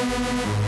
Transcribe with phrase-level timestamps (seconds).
[0.00, 0.67] Thank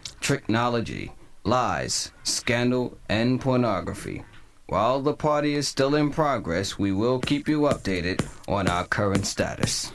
[0.21, 1.11] technology,
[1.43, 4.23] lies, scandal, and pornography.
[4.67, 9.25] While the party is still in progress, we will keep you updated on our current
[9.25, 9.91] status.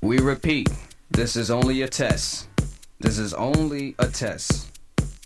[0.00, 0.68] We repeat,
[1.10, 2.48] this is only a test.
[3.00, 4.67] This is only a test.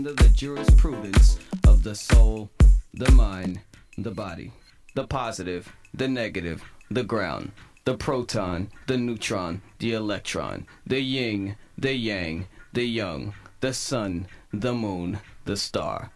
[0.00, 2.50] Under the jurisprudence of the soul,
[2.94, 3.60] the mind,
[3.98, 4.50] the body,
[4.94, 7.52] the positive, the negative, the ground,
[7.84, 14.72] the proton, the neutron, the electron, the yin, the yang, the young, the sun, the
[14.72, 16.08] moon, the star,